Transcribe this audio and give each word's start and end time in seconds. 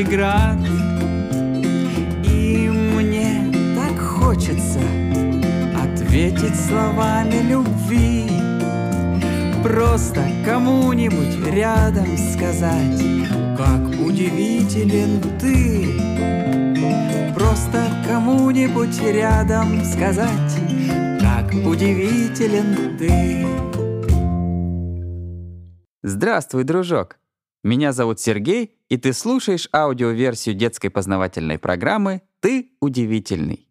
нет 0.00 0.08
преград. 0.08 0.58
И 2.24 2.68
мне 2.68 3.52
так 3.76 3.98
хочется 3.98 4.80
ответить 5.82 6.56
словами 6.56 7.48
любви. 7.48 8.26
Просто 9.62 10.26
кому-нибудь 10.44 11.54
рядом 11.54 12.16
сказать, 12.16 13.02
как 13.56 13.80
удивителен 14.00 15.20
ты. 15.38 15.86
Просто 17.34 17.84
кому-нибудь 18.06 19.00
рядом 19.02 19.84
сказать, 19.84 20.58
как 21.20 21.52
удивителен 21.66 22.96
ты. 22.98 23.46
Здравствуй, 26.02 26.64
дружок! 26.64 27.20
Меня 27.62 27.92
зовут 27.92 28.18
Сергей, 28.18 28.74
и 28.88 28.96
ты 28.96 29.12
слушаешь 29.12 29.68
аудиоверсию 29.70 30.54
детской 30.54 30.88
познавательной 30.88 31.58
программы 31.58 32.22
«Ты 32.40 32.70
удивительный». 32.80 33.68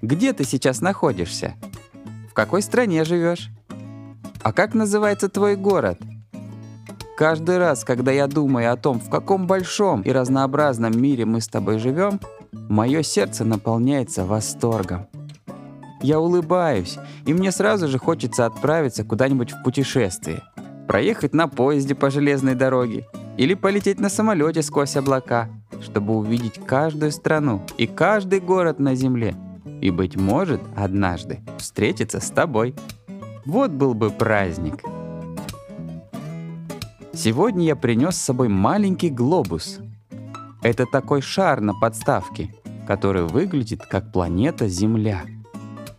Где 0.00 0.32
ты 0.32 0.44
сейчас 0.44 0.80
находишься? 0.80 1.54
В 2.30 2.32
какой 2.32 2.62
стране 2.62 3.04
живешь? 3.04 3.50
А 4.42 4.54
как 4.54 4.72
называется 4.72 5.28
твой 5.28 5.56
город? 5.56 6.00
Каждый 7.18 7.58
раз, 7.58 7.84
когда 7.84 8.12
я 8.12 8.28
думаю 8.28 8.72
о 8.72 8.76
том, 8.76 8.98
в 8.98 9.10
каком 9.10 9.46
большом 9.46 10.00
и 10.02 10.12
разнообразном 10.12 10.98
мире 10.98 11.26
мы 11.26 11.42
с 11.42 11.48
тобой 11.48 11.78
живем, 11.78 12.18
мое 12.52 13.02
сердце 13.02 13.44
наполняется 13.44 14.24
восторгом. 14.24 15.06
Я 16.00 16.18
улыбаюсь, 16.18 16.96
и 17.26 17.34
мне 17.34 17.52
сразу 17.52 17.88
же 17.88 17.98
хочется 17.98 18.46
отправиться 18.46 19.04
куда-нибудь 19.04 19.52
в 19.52 19.62
путешествие. 19.62 20.42
Проехать 20.86 21.34
на 21.34 21.48
поезде 21.48 21.94
по 21.94 22.10
железной 22.10 22.54
дороге 22.54 23.06
или 23.36 23.54
полететь 23.54 24.00
на 24.00 24.08
самолете 24.08 24.62
сквозь 24.62 24.96
облака, 24.96 25.48
чтобы 25.82 26.16
увидеть 26.16 26.60
каждую 26.64 27.12
страну 27.12 27.62
и 27.76 27.86
каждый 27.86 28.40
город 28.40 28.78
на 28.78 28.94
Земле. 28.94 29.34
И, 29.80 29.90
быть 29.90 30.16
может, 30.16 30.60
однажды 30.76 31.40
встретиться 31.58 32.20
с 32.20 32.30
тобой. 32.30 32.74
Вот 33.44 33.70
был 33.70 33.94
бы 33.94 34.10
праздник. 34.10 34.82
Сегодня 37.12 37.64
я 37.64 37.76
принес 37.76 38.16
с 38.16 38.22
собой 38.22 38.48
маленький 38.48 39.10
глобус. 39.10 39.78
Это 40.62 40.86
такой 40.86 41.20
шар 41.20 41.60
на 41.60 41.74
подставке, 41.74 42.54
который 42.86 43.22
выглядит 43.22 43.84
как 43.86 44.12
планета 44.12 44.68
Земля. 44.68 45.22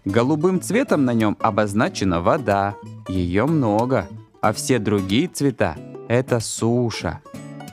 Голубым 0.06 0.62
цветом 0.62 1.06
на 1.06 1.14
нем 1.14 1.38
обозначена 1.40 2.22
вода, 2.22 2.76
ее 3.08 3.46
много, 3.46 4.08
а 4.48 4.54
все 4.54 4.80
другие 4.80 5.28
цвета— 5.28 5.76
это 6.08 6.40
суша. 6.40 7.20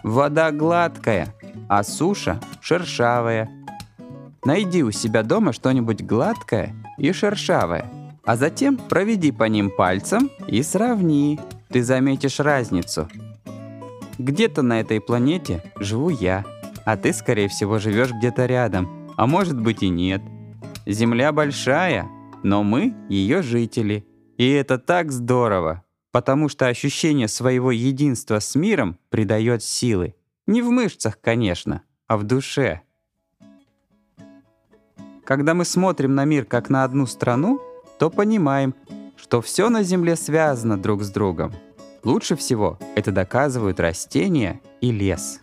Вода 0.02 0.50
гладкая, 0.50 1.32
а 1.68 1.84
суша 1.84 2.40
шершавая. 2.60 3.48
Найди 4.44 4.82
у 4.82 4.90
себя 4.90 5.22
дома 5.22 5.52
что-нибудь 5.52 6.02
гладкое 6.02 6.74
и 6.98 7.12
шершавое, 7.12 7.88
а 8.24 8.34
затем 8.34 8.76
проведи 8.76 9.30
по 9.30 9.44
ним 9.44 9.70
пальцем 9.70 10.28
и 10.48 10.64
сравни. 10.64 11.38
Ты 11.68 11.84
заметишь 11.84 12.40
разницу. 12.40 13.08
Где-то 14.18 14.62
на 14.62 14.80
этой 14.80 15.00
планете 15.00 15.62
живу 15.78 16.08
я, 16.08 16.44
а 16.84 16.96
ты, 16.96 17.12
скорее 17.12 17.46
всего, 17.46 17.78
живешь 17.78 18.10
где-то 18.10 18.46
рядом, 18.46 19.12
а 19.16 19.28
может 19.28 19.60
быть 19.60 19.84
и 19.84 19.88
нет. 19.88 20.22
Земля 20.86 21.30
большая, 21.30 22.08
но 22.42 22.64
мы 22.64 22.96
ее 23.08 23.42
жители. 23.42 24.04
И 24.38 24.50
это 24.50 24.76
так 24.78 25.12
здорово, 25.12 25.83
потому 26.14 26.48
что 26.48 26.68
ощущение 26.68 27.26
своего 27.26 27.72
единства 27.72 28.38
с 28.38 28.54
миром 28.54 29.00
придает 29.10 29.64
силы. 29.64 30.14
Не 30.46 30.62
в 30.62 30.70
мышцах, 30.70 31.18
конечно, 31.20 31.82
а 32.06 32.16
в 32.16 32.22
душе. 32.22 32.82
Когда 35.24 35.54
мы 35.54 35.64
смотрим 35.64 36.14
на 36.14 36.24
мир 36.24 36.44
как 36.44 36.70
на 36.70 36.84
одну 36.84 37.06
страну, 37.06 37.60
то 37.98 38.10
понимаем, 38.10 38.76
что 39.16 39.42
все 39.42 39.68
на 39.70 39.82
Земле 39.82 40.14
связано 40.14 40.80
друг 40.80 41.02
с 41.02 41.10
другом. 41.10 41.52
Лучше 42.04 42.36
всего 42.36 42.78
это 42.94 43.10
доказывают 43.10 43.80
растения 43.80 44.60
и 44.80 44.92
лес. 44.92 45.40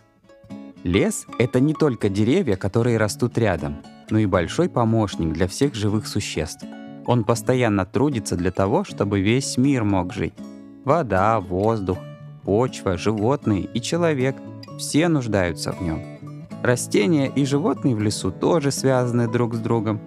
Лес— 0.84 1.26
это 1.38 1.60
не 1.60 1.74
только 1.74 2.08
деревья, 2.08 2.56
которые 2.56 2.96
растут 2.96 3.36
рядом, 3.36 3.82
но 4.08 4.18
и 4.18 4.24
большой 4.24 4.70
помощник 4.70 5.34
для 5.34 5.48
всех 5.48 5.74
живых 5.74 6.06
существ— 6.06 6.64
он 7.06 7.24
постоянно 7.24 7.84
трудится 7.84 8.36
для 8.36 8.50
того, 8.50 8.84
чтобы 8.84 9.20
весь 9.20 9.56
мир 9.56 9.84
мог 9.84 10.12
жить. 10.12 10.34
Вода, 10.84 11.38
воздух, 11.40 11.98
почва, 12.44 12.96
животные 12.96 13.62
и 13.62 13.80
человек— 13.80 14.36
все 14.78 15.08
нуждаются 15.08 15.72
в 15.72 15.80
нем. 15.80 16.02
Растения 16.62 17.28
и 17.28 17.44
животные 17.44 17.94
в 17.94 18.00
лесу 18.00 18.32
тоже 18.32 18.70
связаны 18.70 19.28
друг 19.28 19.54
с 19.54 19.58
другом 19.58 20.00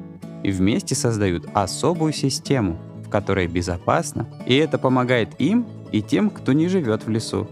и 0.44 0.52
вместе 0.52 0.96
создают 0.96 1.48
особую 1.54 2.14
систему, 2.14 2.78
в 3.06 3.10
которой 3.10 3.48
безопасно, 3.48 4.28
и 4.46 4.56
это 4.56 4.78
помогает 4.78 5.30
им 5.40 5.66
и 5.92 6.02
тем, 6.02 6.30
кто 6.30 6.54
не 6.54 6.68
живет 6.68 7.06
в 7.06 7.10
лесу. 7.10 7.48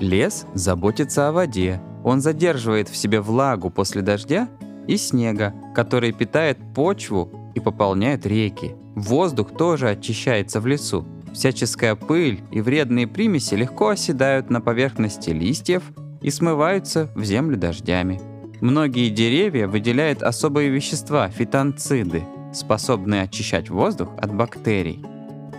Лес 0.00 0.46
заботится 0.54 1.28
о 1.28 1.32
воде. 1.32 1.80
Он 2.04 2.20
задерживает 2.20 2.88
в 2.88 2.96
себе 2.96 3.20
влагу 3.20 3.70
после 3.70 4.02
дождя 4.02 4.48
и 4.86 4.96
снега, 4.96 5.54
который 5.74 6.12
питает 6.12 6.58
почву 6.74 7.30
и 7.54 7.60
пополняют 7.60 8.26
реки. 8.26 8.74
Воздух 8.94 9.56
тоже 9.56 9.90
очищается 9.90 10.60
в 10.60 10.66
лесу. 10.66 11.04
Всяческая 11.32 11.94
пыль 11.94 12.40
и 12.50 12.60
вредные 12.60 13.06
примеси 13.06 13.54
легко 13.54 13.90
оседают 13.90 14.50
на 14.50 14.60
поверхности 14.60 15.30
листьев 15.30 15.82
и 16.20 16.30
смываются 16.30 17.08
в 17.14 17.24
землю 17.24 17.56
дождями. 17.56 18.20
Многие 18.60 19.08
деревья 19.08 19.66
выделяют 19.66 20.22
особые 20.22 20.68
вещества– 20.68 21.28
фитонциды, 21.30 22.24
способные 22.52 23.22
очищать 23.22 23.70
воздух 23.70 24.10
от 24.20 24.34
бактерий. 24.34 25.02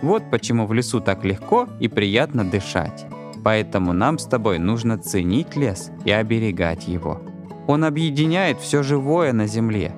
Вот 0.02 0.30
почему 0.30 0.66
в 0.66 0.72
лесу 0.72 1.00
так 1.00 1.24
легко 1.24 1.68
и 1.80 1.88
приятно 1.88 2.44
дышать. 2.44 3.06
Поэтому 3.42 3.92
нам 3.92 4.18
с 4.18 4.26
тобой 4.26 4.58
нужно 4.58 4.98
ценить 4.98 5.56
лес 5.56 5.90
и 6.04 6.12
оберегать 6.12 6.86
его. 6.86 7.20
Он 7.66 7.84
объединяет 7.84 8.60
все 8.60 8.82
живое 8.82 9.32
на 9.32 9.46
Земле 9.46 9.92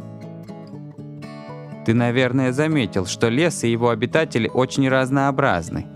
ты, 1.85 1.95
наверное, 1.95 2.53
заметил, 2.53 3.07
что 3.07 3.29
лес 3.29 3.65
и 3.65 3.71
его 3.71 3.91
обитатели 3.91 4.49
очень 4.49 4.89
разнообразны. 4.89 5.87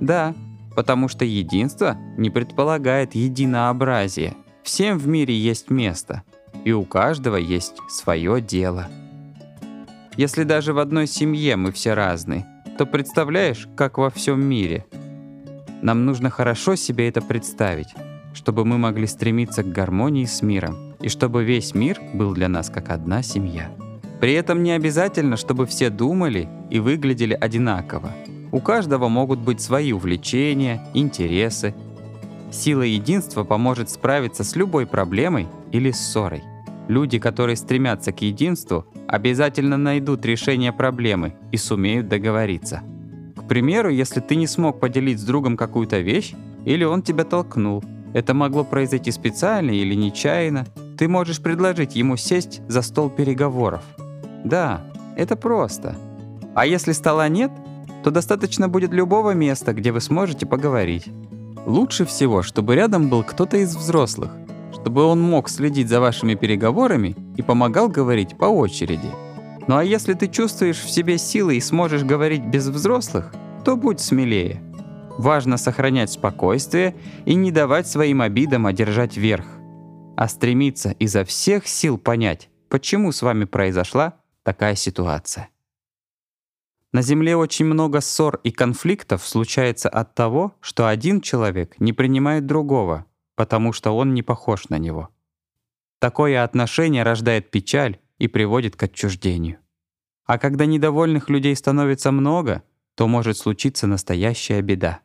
Да, 0.00 0.34
потому 0.76 1.08
что 1.08 1.24
единство 1.24 1.96
не 2.16 2.30
предполагает 2.30 3.14
единообразие. 3.14 4.34
Всем 4.62 4.98
в 4.98 5.08
мире 5.08 5.36
есть 5.36 5.70
место, 5.70 6.22
и 6.64 6.72
у 6.72 6.84
каждого 6.84 7.36
есть 7.36 7.74
свое 7.88 8.40
дело. 8.40 8.88
Если 10.16 10.42
даже 10.42 10.72
в 10.72 10.78
одной 10.78 11.06
семье 11.06 11.56
мы 11.56 11.72
все 11.72 11.94
разные, 11.94 12.46
то 12.76 12.86
представляешь, 12.86 13.68
как 13.76 13.98
во 13.98 14.10
всем 14.10 14.44
мире. 14.44 14.84
Нам 15.80 16.04
нужно 16.04 16.28
хорошо 16.30 16.74
себе 16.76 17.08
это 17.08 17.22
представить, 17.22 17.94
чтобы 18.34 18.64
мы 18.64 18.78
могли 18.78 19.06
стремиться 19.06 19.62
к 19.62 19.72
гармонии 19.72 20.24
с 20.26 20.42
миром, 20.42 20.94
и 21.00 21.08
чтобы 21.08 21.44
весь 21.44 21.74
мир 21.74 22.00
был 22.14 22.34
для 22.34 22.48
нас 22.48 22.68
как 22.68 22.90
одна 22.90 23.22
семья. 23.22 23.70
При 24.20 24.32
этом 24.32 24.62
не 24.62 24.72
обязательно, 24.72 25.36
чтобы 25.36 25.66
все 25.66 25.90
думали 25.90 26.48
и 26.70 26.80
выглядели 26.80 27.34
одинаково. 27.34 28.12
У 28.50 28.60
каждого 28.60 29.08
могут 29.08 29.38
быть 29.38 29.60
свои 29.60 29.92
увлечения, 29.92 30.84
интересы. 30.94 31.74
Сила 32.50 32.82
единства 32.82 33.44
поможет 33.44 33.90
справиться 33.90 34.42
с 34.42 34.56
любой 34.56 34.86
проблемой 34.86 35.46
или 35.70 35.90
ссорой. 35.92 36.42
Люди, 36.88 37.18
которые 37.18 37.56
стремятся 37.56 38.12
к 38.12 38.22
единству, 38.22 38.86
обязательно 39.06 39.76
найдут 39.76 40.24
решение 40.24 40.72
проблемы 40.72 41.34
и 41.52 41.58
сумеют 41.58 42.08
договориться. 42.08 42.82
К 43.36 43.46
примеру, 43.46 43.90
если 43.90 44.20
ты 44.20 44.36
не 44.36 44.46
смог 44.46 44.80
поделить 44.80 45.20
с 45.20 45.24
другом 45.24 45.56
какую-то 45.56 45.98
вещь, 45.98 46.32
или 46.64 46.84
он 46.84 47.02
тебя 47.02 47.24
толкнул, 47.24 47.84
это 48.14 48.32
могло 48.32 48.64
произойти 48.64 49.10
специально 49.10 49.70
или 49.70 49.94
нечаянно, 49.94 50.66
ты 50.96 51.08
можешь 51.08 51.40
предложить 51.40 51.94
ему 51.94 52.16
сесть 52.16 52.62
за 52.68 52.80
стол 52.80 53.10
переговоров– 53.10 53.82
да, 54.44 54.82
это 55.16 55.36
просто. 55.36 55.96
А 56.54 56.66
если 56.66 56.92
стола 56.92 57.28
нет, 57.28 57.50
то 58.02 58.10
достаточно 58.10 58.68
будет 58.68 58.92
любого 58.92 59.32
места, 59.32 59.72
где 59.72 59.92
вы 59.92 60.00
сможете 60.00 60.46
поговорить. 60.46 61.08
Лучше 61.66 62.04
всего, 62.04 62.42
чтобы 62.42 62.74
рядом 62.74 63.08
был 63.08 63.22
кто-то 63.22 63.58
из 63.58 63.76
взрослых, 63.76 64.30
чтобы 64.72 65.04
он 65.04 65.20
мог 65.20 65.48
следить 65.48 65.88
за 65.88 66.00
вашими 66.00 66.34
переговорами 66.34 67.16
и 67.36 67.42
помогал 67.42 67.88
говорить 67.88 68.38
по 68.38 68.46
очереди. 68.46 69.10
Ну 69.66 69.76
а 69.76 69.84
если 69.84 70.14
ты 70.14 70.28
чувствуешь 70.28 70.80
в 70.80 70.88
себе 70.88 71.18
силы 71.18 71.56
и 71.56 71.60
сможешь 71.60 72.04
говорить 72.04 72.44
без 72.44 72.68
взрослых, 72.68 73.34
то 73.64 73.76
будь 73.76 74.00
смелее. 74.00 74.62
Важно 75.18 75.56
сохранять 75.56 76.12
спокойствие 76.12 76.94
и 77.26 77.34
не 77.34 77.50
давать 77.50 77.88
своим 77.88 78.22
обидам 78.22 78.66
одержать 78.66 79.16
верх, 79.16 79.46
а 80.16 80.28
стремиться 80.28 80.92
изо 80.98 81.24
всех 81.24 81.66
сил 81.66 81.98
понять, 81.98 82.48
почему 82.68 83.12
с 83.12 83.20
вами 83.20 83.44
произошла 83.44 84.14
такая 84.42 84.74
ситуация. 84.74 85.50
На 86.92 87.02
Земле 87.02 87.36
очень 87.36 87.66
много 87.66 88.00
ссор 88.00 88.40
и 88.44 88.50
конфликтов 88.50 89.26
случается 89.26 89.88
от 89.88 90.14
того, 90.14 90.56
что 90.60 90.88
один 90.88 91.20
человек 91.20 91.78
не 91.78 91.92
принимает 91.92 92.46
другого, 92.46 93.04
потому 93.34 93.72
что 93.72 93.92
он 93.92 94.14
не 94.14 94.22
похож 94.22 94.68
на 94.70 94.78
него. 94.78 95.10
Такое 95.98 96.42
отношение 96.42 97.02
рождает 97.02 97.50
печаль 97.50 97.98
и 98.18 98.26
приводит 98.26 98.74
к 98.76 98.82
отчуждению. 98.84 99.58
А 100.24 100.38
когда 100.38 100.66
недовольных 100.66 101.28
людей 101.28 101.54
становится 101.56 102.12
много, 102.12 102.62
то 102.94 103.06
может 103.06 103.36
случиться 103.36 103.86
настоящая 103.86 104.62
беда. 104.62 105.00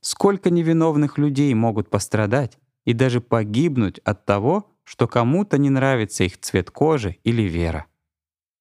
Сколько 0.00 0.50
невиновных 0.50 1.18
людей 1.18 1.52
могут 1.54 1.90
пострадать 1.90 2.58
и 2.84 2.92
даже 2.92 3.20
погибнуть 3.20 3.98
от 4.00 4.24
того, 4.24 4.70
что 4.84 5.06
кому-то 5.06 5.58
не 5.58 5.68
нравится 5.68 6.24
их 6.24 6.40
цвет 6.40 6.70
кожи 6.70 7.18
или 7.24 7.42
вера. 7.42 7.86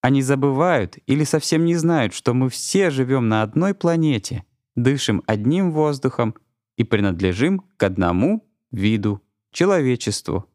Они 0.02 0.22
забывают 0.22 0.98
или 1.08 1.24
совсем 1.24 1.66
не 1.66 1.76
знают, 1.76 2.14
что 2.14 2.34
мы 2.34 2.50
все 2.50 2.90
живем 2.90 3.30
на 3.30 3.42
одной 3.42 3.74
планете, 3.74 4.46
дышим 4.76 5.24
одним 5.26 5.72
воздухом 5.72 6.36
и 6.76 6.84
принадлежим 6.84 7.64
к 7.78 7.84
одному 7.84 8.48
виду— 8.72 9.22
человечеству. 9.52 10.46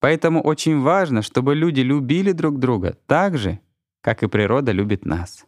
Поэтому 0.00 0.40
очень 0.40 0.80
важно, 0.80 1.22
чтобы 1.22 1.54
люди 1.54 1.80
любили 1.80 2.32
друг 2.32 2.58
друга 2.58 2.96
так 3.06 3.36
же, 3.36 3.60
как 4.00 4.22
и 4.22 4.28
природа 4.28 4.70
любит 4.70 5.04
нас. 5.04 5.44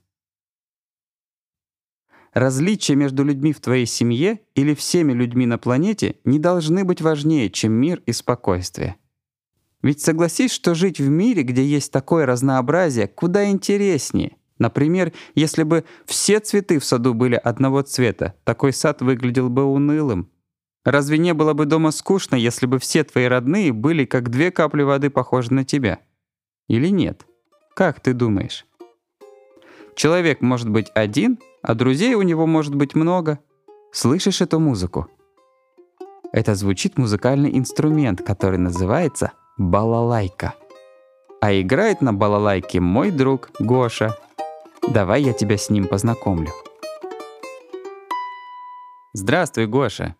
Различия 2.32 2.94
между 2.94 3.25
людьми 3.25 3.53
в 3.53 3.61
твоей 3.61 3.87
семье 3.87 4.41
или 4.55 4.75
всеми 4.75 5.12
людьми 5.12 5.47
на 5.47 5.59
планете 5.59 6.17
не 6.25 6.38
должны 6.38 6.85
быть 6.85 7.00
важнее, 7.00 7.50
чем 7.50 7.73
мир 7.73 8.03
и 8.06 8.12
спокойствие. 8.12 8.97
Ведь 9.82 10.00
согласись, 10.00 10.53
что 10.53 10.75
жить 10.75 11.00
в 11.00 11.09
мире, 11.09 11.43
где 11.43 11.65
есть 11.65 11.91
такое 11.91 12.27
разнообразие, 12.27 13.09
куда 13.09 13.49
интереснее. 13.49 14.37
Например, 14.59 15.12
если 15.35 15.62
бы 15.62 15.85
все 16.05 16.38
цветы 16.38 16.79
в 16.79 16.85
саду 16.85 17.15
были 17.15 17.35
одного 17.35 17.81
цвета, 17.81 18.35
такой 18.44 18.75
сад 18.75 19.00
выглядел 19.00 19.49
бы 19.49 19.65
унылым. 19.65 20.31
Разве 20.85 21.17
не 21.17 21.32
было 21.32 21.55
бы 21.55 21.65
дома 21.65 21.93
скучно, 21.93 22.37
если 22.37 22.67
бы 22.67 22.79
все 22.79 23.05
твои 23.05 23.25
родные 23.25 23.73
были 23.73 24.05
как 24.05 24.29
две 24.29 24.50
капли 24.50 24.82
воды 24.82 25.09
похожи 25.09 25.53
на 25.53 25.65
тебя? 25.65 26.00
Или 26.69 26.88
нет? 26.88 27.27
Как 27.75 28.00
ты 28.00 28.12
думаешь? 28.12 28.67
Человек 29.94 30.43
может 30.43 30.69
быть 30.69 30.91
один, 30.94 31.38
а 31.62 31.75
друзей 31.75 32.15
у 32.15 32.23
него 32.23 32.47
может 32.47 32.75
быть 32.75 32.94
много. 32.94 33.38
Слышишь 33.93 34.43
эту 34.43 34.61
музыку? 34.61 35.09
Это 36.32 36.55
звучит 36.55 36.97
музыкальный 36.97 37.56
инструмент, 37.59 38.23
который 38.23 38.59
называется 38.59 39.32
балалайка. 39.61 40.55
А 41.43 41.53
играет 41.53 42.01
на 42.01 42.15
балалайке 42.15 42.81
мой 42.81 43.11
друг 43.11 43.51
Гоша. 43.59 44.17
Давай 44.89 45.23
я 45.23 45.35
тебя 45.35 45.59
с 45.59 45.69
ним 45.69 45.87
познакомлю. 45.87 46.51
Здравствуй, 49.12 49.67
Гоша. 49.67 50.17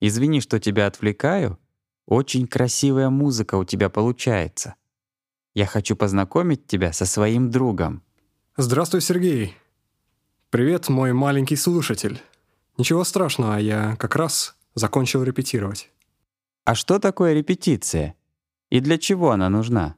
Извини, 0.00 0.40
что 0.40 0.60
тебя 0.60 0.86
отвлекаю. 0.86 1.58
Очень 2.06 2.46
красивая 2.46 3.08
музыка 3.08 3.54
у 3.54 3.64
тебя 3.64 3.88
получается. 3.88 4.74
Я 5.54 5.64
хочу 5.64 5.96
познакомить 5.96 6.66
тебя 6.66 6.92
со 6.92 7.06
своим 7.06 7.50
другом. 7.50 8.02
Здравствуй, 8.58 9.00
Сергей. 9.00 9.56
Привет, 10.50 10.90
мой 10.90 11.14
маленький 11.14 11.56
слушатель. 11.56 12.20
Ничего 12.76 13.04
страшного, 13.04 13.56
я 13.56 13.96
как 13.96 14.16
раз 14.16 14.54
закончил 14.74 15.22
репетировать. 15.22 15.90
А 16.66 16.74
что 16.74 16.98
такое 16.98 17.32
репетиция? 17.32 18.16
И 18.72 18.80
для 18.80 18.96
чего 18.96 19.32
она 19.32 19.50
нужна? 19.50 19.96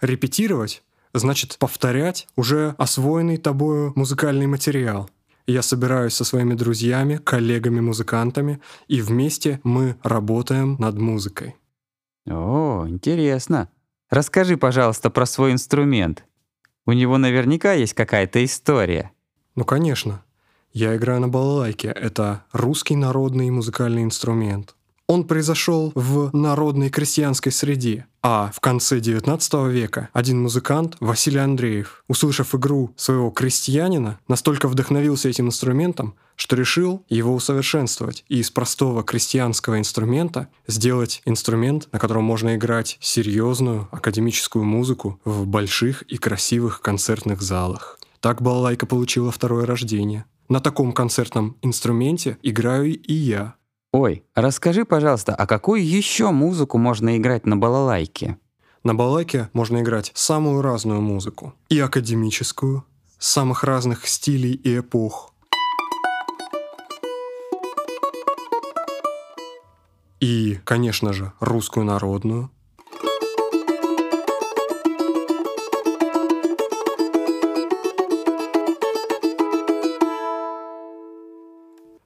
Репетировать 0.00 0.84
значит 1.12 1.56
повторять 1.58 2.28
уже 2.36 2.76
освоенный 2.78 3.36
тобою 3.36 3.92
музыкальный 3.96 4.46
материал. 4.46 5.10
Я 5.48 5.62
собираюсь 5.62 6.14
со 6.14 6.22
своими 6.22 6.54
друзьями, 6.54 7.16
коллегами-музыкантами, 7.16 8.60
и 8.86 9.00
вместе 9.00 9.58
мы 9.64 9.96
работаем 10.04 10.76
над 10.78 10.98
музыкой. 10.98 11.56
О, 12.28 12.86
интересно. 12.86 13.68
Расскажи, 14.08 14.56
пожалуйста, 14.56 15.10
про 15.10 15.26
свой 15.26 15.50
инструмент. 15.50 16.24
У 16.86 16.92
него 16.92 17.18
наверняка 17.18 17.72
есть 17.72 17.94
какая-то 17.94 18.44
история. 18.44 19.10
Ну, 19.56 19.64
конечно. 19.64 20.22
Я 20.72 20.94
играю 20.94 21.22
на 21.22 21.28
балалайке. 21.28 21.88
Это 21.88 22.44
русский 22.52 22.94
народный 22.94 23.50
музыкальный 23.50 24.04
инструмент 24.04 24.76
он 25.10 25.24
произошел 25.24 25.90
в 25.96 26.30
народной 26.32 26.88
крестьянской 26.88 27.50
среде. 27.50 28.06
А 28.22 28.52
в 28.54 28.60
конце 28.60 29.00
XIX 29.00 29.68
века 29.68 30.08
один 30.12 30.40
музыкант, 30.40 30.96
Василий 31.00 31.40
Андреев, 31.40 32.04
услышав 32.06 32.54
игру 32.54 32.94
своего 32.94 33.30
крестьянина, 33.30 34.20
настолько 34.28 34.68
вдохновился 34.68 35.28
этим 35.28 35.48
инструментом, 35.48 36.14
что 36.36 36.54
решил 36.54 37.04
его 37.08 37.34
усовершенствовать 37.34 38.24
и 38.28 38.38
из 38.38 38.52
простого 38.52 39.02
крестьянского 39.02 39.80
инструмента 39.80 40.46
сделать 40.68 41.22
инструмент, 41.24 41.88
на 41.90 41.98
котором 41.98 42.22
можно 42.22 42.54
играть 42.54 42.96
серьезную 43.00 43.88
академическую 43.90 44.64
музыку 44.64 45.18
в 45.24 45.44
больших 45.44 46.02
и 46.02 46.18
красивых 46.18 46.82
концертных 46.82 47.42
залах. 47.42 47.98
Так 48.20 48.42
балалайка 48.42 48.86
получила 48.86 49.32
второе 49.32 49.66
рождение. 49.66 50.24
На 50.48 50.60
таком 50.60 50.92
концертном 50.92 51.56
инструменте 51.62 52.38
играю 52.42 52.96
и 52.96 53.12
я, 53.12 53.54
Ой, 53.92 54.24
расскажи, 54.36 54.84
пожалуйста, 54.84 55.34
а 55.34 55.48
какую 55.48 55.84
еще 55.84 56.30
музыку 56.30 56.78
можно 56.78 57.16
играть 57.16 57.44
на 57.44 57.56
балалайке? 57.56 58.38
На 58.84 58.94
балалайке 58.94 59.50
можно 59.52 59.80
играть 59.80 60.12
самую 60.14 60.62
разную 60.62 61.00
музыку. 61.00 61.54
И 61.70 61.80
академическую, 61.80 62.84
самых 63.18 63.64
разных 63.64 64.06
стилей 64.06 64.52
и 64.52 64.78
эпох. 64.78 65.34
И, 70.20 70.60
конечно 70.64 71.12
же, 71.12 71.32
русскую 71.40 71.84
народную— 71.84 72.50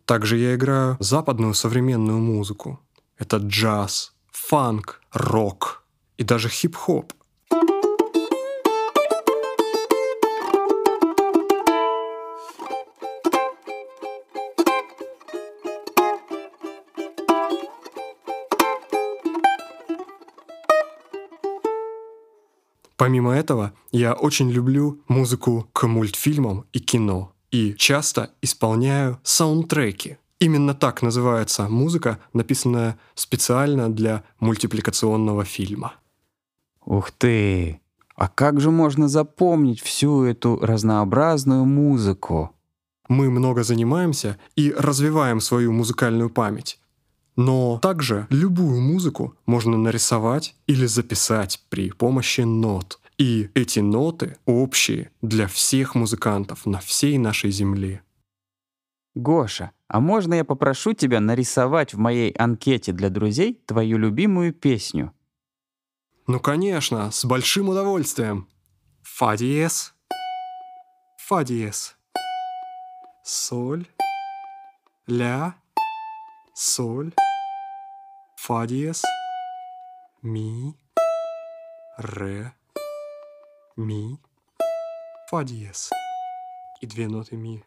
Также 0.07 0.37
я 0.37 0.55
играю 0.55 0.97
западную 1.01 1.55
современную 1.55 2.19
музыку. 2.19 2.79
Это 3.17 3.39
джаз, 3.39 4.13
фанк, 4.31 5.01
рок 5.13 5.85
и 6.19 6.25
даже 6.25 6.51
хип-хоп. 6.51 7.13
Помимо 22.97 23.35
этого, 23.35 23.73
я 23.91 24.15
очень 24.15 24.51
люблю 24.51 25.03
музыку 25.09 25.69
к 25.73 25.87
мультфильмам 25.87 26.65
и 26.73 26.79
кино 26.79 27.34
и 27.55 27.73
часто 27.77 28.31
исполняю 28.43 29.21
саундтреки. 29.23 30.17
Именно 30.41 30.75
так 30.75 31.03
называется 31.03 31.69
музыка, 31.69 32.19
написанная 32.33 32.99
специально 33.15 33.89
для 33.95 34.25
мультипликационного 34.41 35.45
фильма. 35.45 35.95
Ух 36.85 37.13
ты! 37.13 37.81
А 38.17 38.27
как 38.27 38.61
же 38.61 38.73
можно 38.73 39.07
запомнить 39.07 39.81
всю 39.81 40.25
эту 40.25 40.59
разнообразную 40.61 41.65
музыку? 41.65 42.51
Мы 43.09 43.31
много 43.31 43.63
занимаемся 43.63 44.37
и 44.57 44.75
развиваем 44.77 45.41
свою 45.41 45.73
музыкальную 45.73 46.31
память. 46.31 46.81
Но 47.37 47.79
также 47.79 48.27
любую 48.31 48.81
музыку 48.81 49.35
можно 49.47 49.77
нарисовать 49.77 50.57
или 50.67 50.87
записать 50.87 51.63
при 51.69 51.91
помощи 51.91 52.41
нот— 52.41 52.99
и 53.19 53.51
эти 53.55 53.81
ноты 53.81 54.37
общие 54.45 55.11
для 55.23 55.47
всех 55.47 55.95
музыкантов 55.95 56.67
на 56.67 56.81
всей 56.81 57.19
нашей 57.19 57.51
земле. 57.51 58.03
Гоша, 59.15 59.71
а 59.87 60.01
можно 60.01 60.35
я 60.35 60.45
попрошу 60.45 60.93
тебя 60.93 61.21
нарисовать 61.21 61.95
в 61.95 61.99
моей 61.99 62.33
анкете 62.33 62.93
для 62.93 63.11
друзей 63.11 63.63
твою 63.67 63.99
любимую 63.99 64.53
песню? 64.53 65.13
Ну, 66.27 66.41
конечно, 66.41 67.11
с 67.11 67.25
большим 67.25 67.69
удовольствием. 67.69 68.49
Фа 69.03 69.37
диез. 69.37 69.95
Фа 71.19 71.45
диез. 71.45 71.97
Соль. 73.23 73.87
Ля. 75.07 75.55
Соль. 76.55 77.13
Фа 78.37 78.67
диез. 78.67 79.03
Ми. 80.23 80.75
Ре 81.99 82.53
ми, 83.77 84.19
фа 85.31 85.45
диез 85.45 85.91
и 86.81 86.87
две 86.87 87.09
ноты 87.09 87.37
ми. 87.37 87.63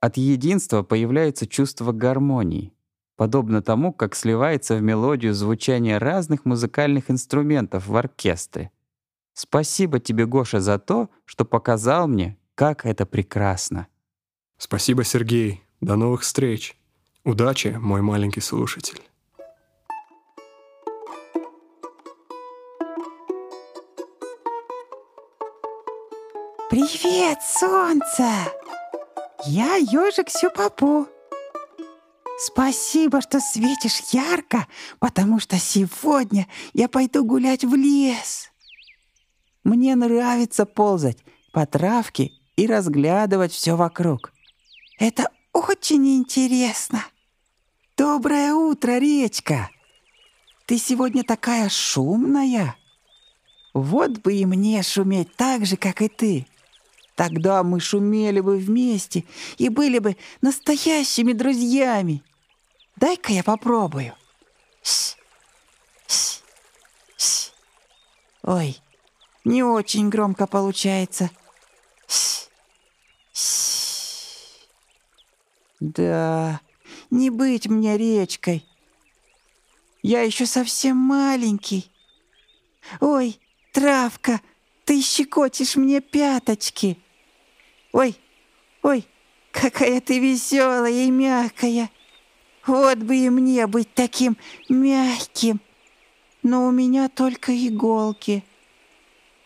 От 0.00 0.16
единства 0.16 0.82
появляется 0.82 1.46
чувство 1.46 1.92
гармонии. 1.92 2.72
подобно 3.16 3.62
тому, 3.62 3.92
как 3.92 4.14
сливается 4.14 4.76
в 4.76 4.82
мелодию 4.82 5.32
звучание 5.34 5.98
разных 5.98 6.44
музыкальных 6.44 7.10
инструментов 7.10 7.86
в 7.86 7.96
оркестре. 7.96 8.70
Спасибо 9.32 10.00
тебе, 10.00 10.26
Гоша, 10.26 10.60
за 10.60 10.78
то, 10.78 11.08
что 11.24 11.44
показал 11.44 12.08
мне, 12.08 12.36
как 12.54 12.84
это 12.84 13.06
прекрасно. 13.06 13.86
Спасибо, 14.58 15.04
Сергей. 15.04 15.62
До 15.80 15.96
новых 15.96 16.22
встреч. 16.22 16.76
Удачи, 17.26 17.76
мой 17.80 18.02
маленький 18.02 18.40
слушатель. 18.40 19.02
Привет, 26.70 27.38
солнце! 27.42 28.30
Я 29.44 29.74
ежик 29.74 30.30
Сюпапу. 30.30 31.08
Спасибо, 32.38 33.20
что 33.20 33.40
светишь 33.40 33.98
ярко, 34.12 34.68
потому 35.00 35.40
что 35.40 35.58
сегодня 35.58 36.46
я 36.74 36.88
пойду 36.88 37.24
гулять 37.24 37.64
в 37.64 37.74
лес. 37.74 38.52
Мне 39.64 39.96
нравится 39.96 40.64
ползать 40.64 41.18
по 41.52 41.66
травке 41.66 42.30
и 42.54 42.68
разглядывать 42.68 43.50
все 43.50 43.74
вокруг. 43.74 44.32
Это 45.00 45.28
очень 45.52 46.06
интересно. 46.18 47.02
Доброе 47.96 48.52
утро, 48.52 48.98
речка. 48.98 49.70
Ты 50.66 50.76
сегодня 50.76 51.24
такая 51.24 51.70
шумная. 51.70 52.76
Вот 53.72 54.18
бы 54.18 54.34
и 54.34 54.44
мне 54.44 54.82
шуметь 54.82 55.34
так 55.34 55.64
же, 55.64 55.78
как 55.78 56.02
и 56.02 56.08
ты. 56.08 56.46
Тогда 57.14 57.62
мы 57.62 57.80
шумели 57.80 58.40
бы 58.40 58.58
вместе 58.58 59.24
и 59.56 59.70
были 59.70 59.98
бы 59.98 60.18
настоящими 60.42 61.32
друзьями. 61.32 62.22
Дай-ка 62.96 63.32
я 63.32 63.42
попробую. 63.42 64.14
Ш, 64.82 65.16
ш, 66.06 66.42
ш. 67.16 67.50
Ой, 68.42 68.78
не 69.44 69.62
очень 69.62 70.10
громко 70.10 70.46
получается. 70.46 71.30
Да, 75.80 76.60
не 77.16 77.30
быть 77.30 77.66
мне 77.66 77.96
речкой. 77.96 78.64
Я 80.02 80.22
еще 80.22 80.46
совсем 80.46 80.96
маленький. 80.96 81.90
Ой, 83.00 83.40
травка, 83.72 84.40
ты 84.84 85.02
щекотишь 85.02 85.74
мне 85.76 86.00
пяточки. 86.00 86.98
Ой, 87.92 88.16
ой, 88.82 89.06
какая 89.50 90.00
ты 90.00 90.20
веселая 90.20 90.92
и 90.92 91.10
мягкая. 91.10 91.90
Вот 92.66 92.98
бы 92.98 93.16
и 93.16 93.30
мне 93.30 93.66
быть 93.66 93.92
таким 93.94 94.36
мягким. 94.68 95.60
Но 96.42 96.68
у 96.68 96.70
меня 96.70 97.08
только 97.08 97.52
иголки. 97.66 98.44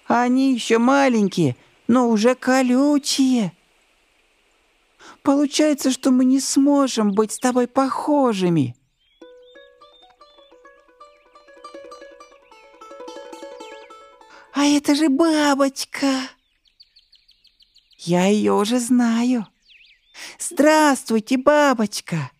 Они 0.07 0.53
еще 0.53 0.79
маленькие, 0.79 1.57
но 1.87 2.11
уже 2.11 2.35
колючие. 2.35 3.53
Получается, 5.23 5.91
что 5.91 6.11
мы 6.11 6.25
не 6.25 6.41
сможем 6.41 7.13
быть 7.13 7.33
с 7.33 7.39
тобой 7.39 7.67
похожими. 7.67 8.75
А 14.53 14.65
это 14.65 14.95
же 14.95 15.09
бабочка. 15.09 16.07
Я 17.99 18.27
ее 18.27 18.55
уже 18.55 18.79
знаю. 18.79 19.47
Здравствуйте, 20.39 21.37
бабочка. 21.37 22.31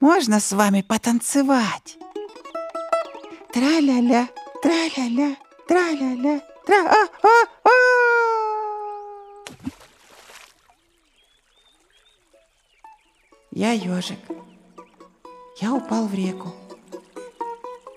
Можно 0.00 0.40
с 0.40 0.52
вами 0.52 0.82
потанцевать? 0.82 1.98
Тра-ля-ля, 3.52 4.28
тра-ля-ля, 4.62 5.36
тра-ля-ля, 5.68 6.40
тра-а-а-а! 6.66 7.83
Я 13.56 13.70
ежик. 13.70 14.18
Я 15.60 15.74
упал 15.74 16.08
в 16.08 16.14
реку. 16.14 16.52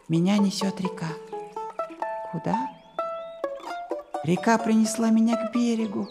Меня 0.08 0.38
несет 0.38 0.80
река. 0.80 1.08
Куда? 2.32 2.70
Река 4.24 4.60
принесла 4.60 5.10
меня 5.10 5.36
к 5.36 5.52
берегу. 5.52 6.08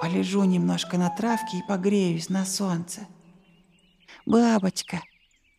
Полежу 0.00 0.42
немножко 0.42 0.98
на 0.98 1.08
травке 1.08 1.58
и 1.58 1.66
погреюсь 1.68 2.28
на 2.28 2.44
солнце. 2.44 3.06
Бабочка, 4.26 5.00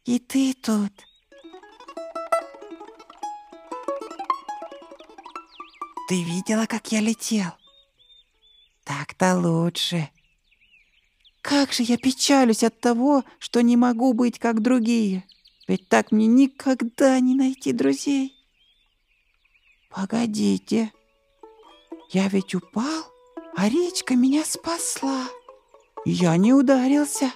и 0.04 0.20
ты 0.20 0.54
тут. 0.54 0.92
Ты 6.10 6.22
видела, 6.22 6.66
как 6.66 6.92
я 6.92 7.00
летел? 7.00 7.52
Так-то 8.84 9.38
лучше. 9.38 10.10
Как 11.48 11.72
же 11.72 11.84
я 11.84 11.98
печалюсь 11.98 12.64
от 12.64 12.78
того, 12.82 13.24
что 13.40 13.62
не 13.62 13.78
могу 13.78 14.12
быть 14.12 14.38
как 14.38 14.62
другие. 14.62 15.24
Ведь 15.66 15.88
так 15.88 16.12
мне 16.12 16.28
никогда 16.28 17.18
не 17.22 17.36
найти 17.36 17.72
друзей. 17.72 18.34
Погодите. 19.90 20.92
Я 22.12 22.28
ведь 22.28 22.54
упал? 22.54 23.06
а 23.58 23.70
речка 23.70 24.16
меня 24.16 24.46
спасла. 24.46 25.24
Я 26.06 26.38
не 26.38 26.54
ударился. 26.54 27.32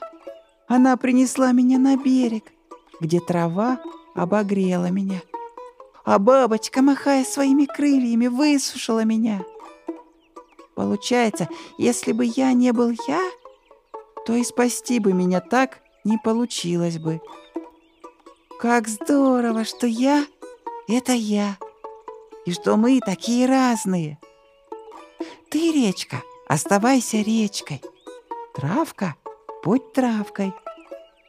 Она 0.67 0.95
принесла 0.95 1.51
меня 1.51 1.79
на 1.79 1.97
берег, 1.97 2.43
где 2.99 3.19
трава 3.19 3.81
обогрела 4.13 4.91
меня. 4.91 5.21
А 6.05 6.19
бабочка, 6.19 6.83
махая 6.83 7.25
своими 7.25 7.65
крыльями, 7.65 8.27
высушила 8.27 9.03
меня. 9.03 9.43
Получается, 10.75 11.49
если 11.79 12.11
бы 12.11 12.25
я 12.25 12.53
не 12.53 12.71
был 12.71 12.91
я, 13.07 13.21
то 14.25 14.33
и 14.33 14.43
спасти 14.43 14.99
бы 14.99 15.13
меня 15.13 15.41
так 15.41 15.79
не 16.03 16.17
получилось 16.17 16.97
бы. 16.97 17.21
Как 18.59 18.87
здорово, 18.87 19.63
что 19.63 19.87
я— 19.87 20.25
это 20.87 21.13
я, 21.13 21.57
и 22.45 22.51
что 22.51 22.77
мы 22.77 22.99
такие 22.99 23.47
разные— 23.47 24.19
ты, 25.51 25.73
речка, 25.73 26.23
оставайся 26.47 27.17
речкой. 27.17 27.81
Травка, 28.53 29.15
будь 29.65 29.91
травкой. 29.91 30.53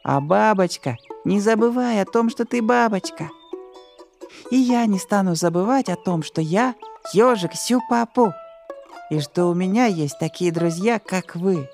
А 0.05 0.21
бабочка, 0.21 0.97
не 1.25 1.41
забывай 1.41 2.01
о 2.01 2.05
том, 2.05 2.31
что 2.31 2.45
ты 2.45 2.63
бабочка. 2.63 3.31
И 4.53 4.57
я 4.57 4.87
не 4.87 5.01
стану 5.01 5.35
забывать 5.35 5.89
о 5.89 5.97
том, 5.97 6.23
что 6.23 6.41
я 6.41 6.77
ежик 7.13 7.55
Сю-Папу, 7.55 8.33
и 9.11 9.19
что 9.19 9.47
у 9.47 9.55
меня 9.55 9.87
есть 9.87 10.21
такие 10.21 10.53
друзья, 10.53 11.01
как 11.01 11.35
вы. 11.35 11.69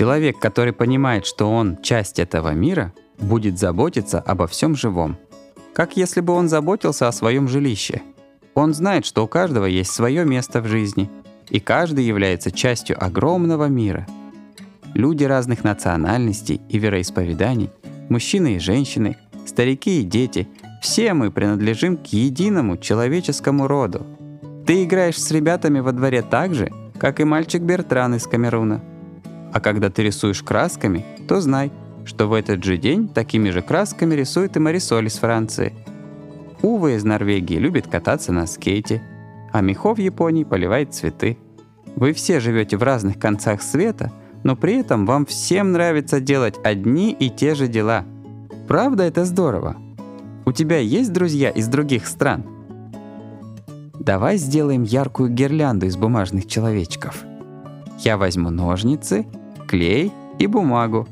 Человек, 0.00 0.38
который 0.38 0.72
понимает, 0.72 1.26
что 1.26 1.52
он 1.52 1.76
часть 1.82 2.18
этого 2.18 2.54
мира, 2.54 2.92
будет 3.18 3.58
заботиться 3.58 4.18
обо 4.18 4.46
всем 4.46 4.74
живом– 4.74 5.16
как 5.72 5.96
если 5.96 6.20
бы 6.20 6.32
он 6.32 6.48
заботился 6.48 7.08
о 7.08 7.12
своем 7.12 7.48
жилище. 7.48 8.02
Он 8.54 8.74
знает, 8.74 9.06
что 9.06 9.24
у 9.24 9.28
каждого 9.28 9.66
есть 9.66 9.90
свое 9.90 10.24
место 10.24 10.60
в 10.60 10.66
жизни, 10.66 11.10
и 11.48 11.60
каждый 11.60 12.04
является 12.04 12.50
частью 12.50 13.02
огромного 13.02 13.66
мира. 13.66 14.06
Люди 14.94 15.24
разных 15.24 15.64
национальностей 15.64 16.60
и 16.68 16.78
вероисповеданий, 16.78 17.70
мужчины 18.08 18.56
и 18.56 18.58
женщины, 18.58 19.16
старики 19.46 20.00
и 20.00 20.04
дети, 20.04 20.48
все 20.82 21.14
мы 21.14 21.30
принадлежим 21.30 21.96
к 21.96 22.06
единому 22.06 22.76
человеческому 22.76 23.66
роду. 23.66 24.06
Ты 24.66 24.84
играешь 24.84 25.18
с 25.18 25.30
ребятами 25.30 25.80
во 25.80 25.92
дворе 25.92 26.22
так 26.22 26.54
же, 26.54 26.70
как 26.98 27.20
и 27.20 27.24
мальчик 27.24 27.62
Бертран 27.62 28.16
из 28.16 28.26
Камеруна. 28.26 28.82
А 29.52 29.60
когда 29.60 29.90
ты 29.90 30.02
рисуешь 30.02 30.42
красками, 30.42 31.04
то 31.26 31.40
знай, 31.40 31.72
что 32.04 32.28
в 32.28 32.32
этот 32.32 32.64
же 32.64 32.76
день 32.76 33.08
такими 33.08 33.50
же 33.50 33.62
красками 33.62 34.14
рисует 34.14 34.56
и 34.56 34.60
Марисоль 34.60 35.06
из 35.06 35.18
Франции. 35.18 35.72
Ува 36.62 36.96
из 36.96 37.04
Норвегии 37.04 37.56
любит 37.56 37.86
кататься 37.86 38.32
на 38.32 38.46
скейте, 38.46 39.02
а 39.52 39.60
Михо 39.60 39.94
в 39.94 39.98
Японии 39.98 40.44
поливает 40.44 40.94
цветы. 40.94 41.38
Вы 41.96 42.12
все 42.12 42.40
живете 42.40 42.76
в 42.76 42.82
разных 42.82 43.18
концах 43.18 43.62
света, 43.62 44.12
но 44.44 44.56
при 44.56 44.80
этом 44.80 45.06
вам 45.06 45.26
всем 45.26 45.72
нравится 45.72 46.20
делать 46.20 46.56
одни 46.62 47.12
и 47.12 47.30
те 47.30 47.54
же 47.54 47.66
дела. 47.66 48.04
Правда, 48.68 49.04
это 49.04 49.24
здорово? 49.24 49.76
У 50.46 50.52
тебя 50.52 50.78
есть 50.78 51.12
друзья 51.12 51.50
из 51.50 51.68
других 51.68 52.06
стран? 52.06 52.44
Давай 53.98 54.38
сделаем 54.38 54.82
яркую 54.82 55.30
гирлянду 55.30 55.86
из 55.86 55.96
бумажных 55.96 56.46
человечков. 56.46 57.24
Я 57.98 58.16
возьму 58.16 58.50
ножницы, 58.50 59.26
клей 59.70 60.10
и 60.40 60.48
бумагу, 60.48 61.06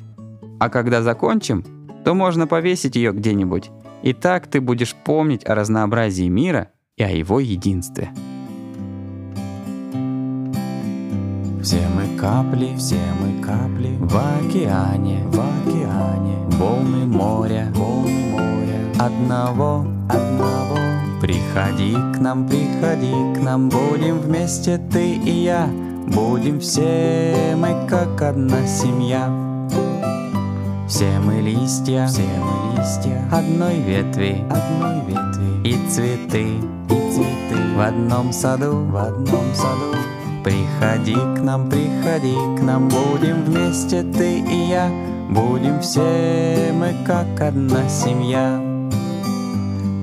а 0.58 0.68
когда 0.68 1.00
закончим, 1.00 1.64
то 2.04 2.14
можно 2.14 2.48
повесить 2.48 2.96
ее 2.96 3.12
где-нибудь. 3.12 3.70
И 4.02 4.12
так 4.12 4.48
ты 4.48 4.60
будешь 4.60 4.96
помнить 4.96 5.48
о 5.48 5.54
разнообразии 5.54 6.26
мира 6.26 6.70
и 6.96 7.04
о 7.04 7.08
его 7.08 7.38
единстве. 7.38 8.10
Все 11.62 11.80
мы 11.94 12.18
капли, 12.18 12.70
все 12.76 12.98
мы 13.20 13.40
капли 13.40 13.96
в 14.00 14.16
океане, 14.16 15.22
в 15.26 15.38
океане, 15.38 16.36
волны 16.58 17.06
моря, 17.06 17.72
волны 17.76 18.30
моря, 18.32 18.80
одного, 18.98 19.86
одного. 20.08 20.78
Приходи 21.20 21.94
к 21.94 22.20
нам, 22.20 22.48
приходи 22.48 23.12
к 23.36 23.42
нам, 23.42 23.68
будем 23.68 24.18
вместе 24.18 24.78
ты 24.78 25.14
и 25.14 25.30
я, 25.30 25.68
будем 26.10 26.60
все 26.60 27.54
мы 27.56 27.86
как 27.88 28.20
одна 28.22 28.66
семья. 28.66 29.28
Все 30.88 31.18
мы 31.18 31.40
листья, 31.40 32.06
все 32.06 32.22
мы 32.22 32.80
листья. 32.80 33.28
Одной 33.30 33.80
ветви, 33.80 34.44
одной 34.48 35.04
ветви. 35.06 35.68
И 35.68 35.88
цветы, 35.88 36.46
и 36.88 37.12
цветы. 37.12 37.76
В 37.76 37.80
одном 37.80 38.32
саду, 38.32 38.84
в 38.86 38.96
одном 38.96 39.54
саду. 39.54 39.96
Приходи 40.42 41.14
к 41.14 41.42
нам, 41.42 41.68
приходи 41.68 42.34
к 42.58 42.62
нам, 42.62 42.88
будем 42.88 43.44
вместе 43.44 44.02
ты 44.02 44.38
и 44.38 44.68
я, 44.68 44.88
будем 45.28 45.80
все 45.80 46.72
мы 46.72 46.94
как 47.06 47.40
одна 47.40 47.86
семья. 47.88 48.62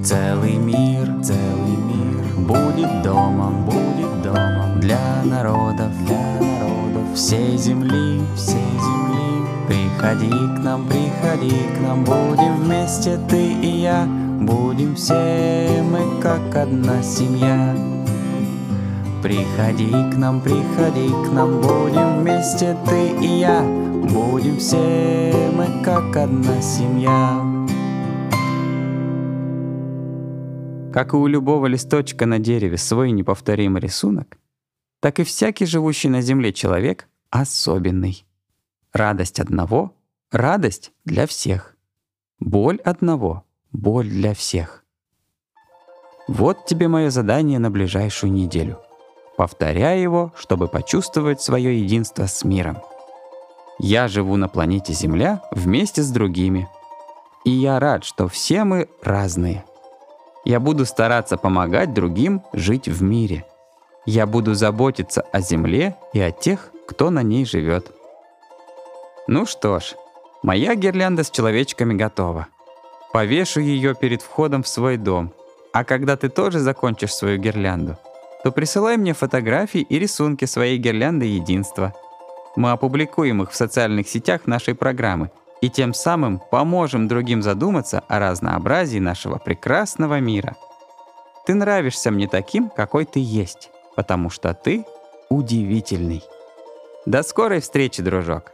Целый 0.04 0.58
мир, 0.58 1.12
целый 1.24 1.78
мир. 1.78 2.46
Будет 2.46 3.02
домом, 3.02 3.66
будет 3.66 4.22
домом 4.22 4.55
для 4.76 5.24
народов, 5.24 5.92
для 6.06 6.40
народов 6.40 7.14
всей 7.16 7.58
земли, 7.58 8.22
всей 8.36 8.56
земли. 8.56 9.48
Приходи 9.68 10.30
к 10.30 10.64
нам, 10.64 10.86
приходи 10.88 11.56
к 11.76 11.82
нам, 11.82 12.04
будем 12.04 12.56
вместе 12.58 13.18
ты 13.30 13.54
и 13.54 13.82
я, 13.82 14.06
будем 14.06 14.96
все 14.96 15.82
мы 15.82 16.22
как 16.22 16.56
одна 16.56 17.02
семья. 17.02 17.76
Приходи 19.24 19.90
к 19.90 20.18
нам, 20.18 20.40
приходи 20.42 21.10
к 21.10 21.32
нам, 21.34 21.62
будем 21.62 22.20
вместе 22.20 22.78
ты 22.88 23.26
и 23.26 23.40
я, 23.40 23.62
будем 23.64 24.58
все 24.58 25.34
мы 25.56 25.84
как 25.84 26.16
одна 26.16 26.62
семья. 26.62 27.42
Как 30.94 31.14
и 31.14 31.18
у 31.18 31.28
любого 31.28 31.66
листочка 31.66 32.26
на 32.26 32.40
дереве 32.40 32.78
свой 32.78 33.12
неповторимый 33.12 33.82
рисунок, 33.82 34.38
так 35.06 35.20
и 35.20 35.24
всякий 35.24 35.68
живущий 35.68 36.10
на 36.10 36.22
земле 36.22 36.52
человек 36.52 37.08
особенный. 37.30 38.26
Радость 38.92 39.40
одного— 39.40 39.94
радость 40.32 40.94
для 41.06 41.28
всех. 41.28 41.76
Боль 42.40 42.80
одного— 42.84 43.44
боль 43.72 44.10
для 44.10 44.34
всех. 44.34 44.84
Вот 46.28 46.66
тебе 46.66 46.88
мое 46.88 47.12
задание 47.12 47.60
на 47.60 47.70
ближайшую 47.70 48.34
неделю. 48.34 48.80
Повторяй 49.38 50.02
его, 50.02 50.34
чтобы 50.36 50.68
почувствовать 50.68 51.40
свое 51.40 51.80
единство 51.80 52.26
с 52.26 52.44
миром. 52.44 52.80
Я 53.78 54.08
живу 54.08 54.38
на 54.38 54.48
планете 54.48 54.94
Земля 54.94 55.44
вместе 55.52 56.02
с 56.02 56.10
другими. 56.10 56.68
И 57.44 57.52
я 57.52 57.80
рад, 57.80 58.06
что 58.06 58.28
все 58.28 58.64
мы 58.64 58.90
разные. 59.04 59.66
Я 60.46 60.60
буду 60.60 60.84
стараться 60.84 61.38
помогать 61.38 61.94
другим 61.94 62.42
жить 62.54 62.88
в 62.88 63.04
мире. 63.04 63.46
Я 64.06 64.28
буду 64.28 64.54
заботиться 64.54 65.22
о 65.32 65.42
Земле 65.42 65.96
и 66.14 66.20
о 66.20 66.32
тех, 66.32 66.72
кто 66.88 67.10
на 67.10 67.24
ней 67.24 67.44
живет. 67.44 67.92
Ну 69.28 69.48
что 69.48 69.80
ж, 69.80 69.96
моя 70.44 70.76
гирлянда 70.76 71.24
с 71.24 71.32
человечками 71.32 71.96
готова. 71.96 72.48
Повешу 73.12 73.62
ее 73.62 73.96
перед 73.96 74.22
входом 74.22 74.62
в 74.62 74.68
свой 74.68 74.98
дом. 74.98 75.34
А 75.74 75.84
когда 75.84 76.16
ты 76.18 76.30
тоже 76.30 76.60
закончишь 76.60 77.16
свою 77.16 77.40
гирлянду, 77.40 77.98
то 78.44 78.52
присылай 78.52 78.98
мне 78.98 79.14
фотографии 79.14 79.82
и 79.82 79.98
рисунки 79.98 80.46
своей 80.46 80.78
гирлянды 80.78 81.26
единства. 81.26 81.94
Мы 82.56 82.72
опубликуем 82.72 83.42
их 83.42 83.52
в 83.52 83.56
социальных 83.56 84.08
сетях 84.08 84.46
нашей 84.46 84.76
программы 84.76 85.32
и 85.62 85.70
тем 85.70 85.96
самым 85.96 86.40
поможем 86.52 87.08
другим 87.08 87.42
задуматься 87.42 88.04
о 88.08 88.20
разнообразии 88.20 89.00
нашего 89.00 89.40
прекрасного 89.40 90.20
мира. 90.20 90.56
Ты 91.48 91.56
нравишься 91.56 92.12
мне 92.12 92.28
таким, 92.28 92.70
какой 92.70 93.06
ты 93.06 93.20
есть, 93.20 93.72
потому 93.96 94.30
что 94.30 94.54
ты 94.54 94.86
удивительный. 95.30 96.24
До 97.06 97.24
скорой 97.24 97.62
встречи, 97.62 98.02
дружок! 98.02 98.52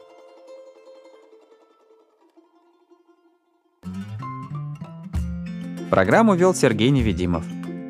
Программу 5.89 6.35
вел 6.35 6.53
Сергей 6.53 6.89
Невидимов. 6.89 7.43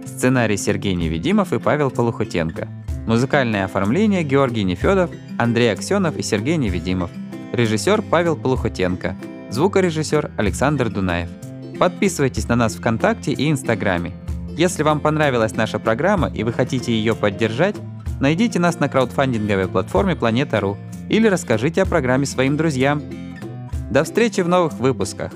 Сценарий 0.05 0.57
Сергей 0.57 0.95
Невидимов 0.95 1.53
и 1.53 1.59
Павел 1.59 1.91
Полухутенко. 1.91 2.67
Музыкальное 3.05 3.65
оформление 3.65 4.23
Георгий 4.23 4.63
Нефедов, 4.63 5.11
Андрей 5.37 5.71
Аксенов 5.71 6.17
и 6.17 6.23
Сергей 6.23 6.57
Невидимов. 6.57 7.11
Режиссер 7.53 8.01
Павел 8.01 8.35
Полухутенко. 8.35 9.15
Звукорежиссер 9.49 10.31
Александр 10.37 10.89
Дунаев. 10.89 11.29
Подписывайтесь 11.77 12.47
на 12.47 12.55
нас 12.55 12.75
ВКонтакте 12.75 13.33
и 13.33 13.49
Инстаграме. 13.49 14.13
Если 14.61 14.83
вам 14.83 14.99
понравилась 14.99 15.55
наша 15.55 15.79
программа 15.79 16.27
и 16.27 16.43
вы 16.43 16.53
хотите 16.53 16.91
ее 16.91 17.15
поддержать, 17.15 17.75
найдите 18.19 18.59
нас 18.59 18.79
на 18.79 18.89
краудфандинговой 18.89 19.67
платформе 19.67 20.15
Планета.ру 20.15 20.77
или 21.09 21.25
расскажите 21.27 21.81
о 21.81 21.87
программе 21.87 22.27
своим 22.27 22.57
друзьям. 22.57 23.01
До 23.89 24.03
встречи 24.03 24.41
в 24.41 24.47
новых 24.47 24.73
выпусках! 24.73 25.31